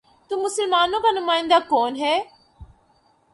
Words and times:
تو 0.31 0.37
مسلمانوں 0.41 0.99
کا 0.99 1.11
نمائندہ 1.11 1.57
کون 1.69 1.95
ہے؟ 1.95 2.17